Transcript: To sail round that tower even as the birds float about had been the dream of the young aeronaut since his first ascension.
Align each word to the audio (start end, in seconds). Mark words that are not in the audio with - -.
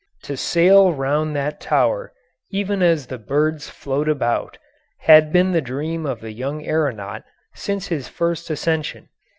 To 0.23 0.35
sail 0.35 0.91
round 0.93 1.35
that 1.35 1.61
tower 1.61 2.11
even 2.49 2.81
as 2.81 3.05
the 3.05 3.19
birds 3.19 3.69
float 3.69 4.09
about 4.09 4.57
had 5.01 5.31
been 5.31 5.51
the 5.51 5.61
dream 5.61 6.07
of 6.07 6.21
the 6.21 6.31
young 6.31 6.65
aeronaut 6.65 7.23
since 7.53 7.89
his 7.89 8.07
first 8.07 8.49
ascension. 8.49 9.09